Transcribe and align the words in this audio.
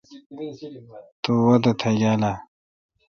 تو 1.21 1.31
وادہ 1.45 1.71
تیاگال 1.79 2.21
اہ؟ 2.29 2.33